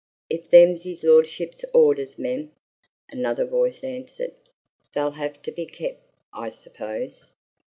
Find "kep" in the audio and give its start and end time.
5.67-6.01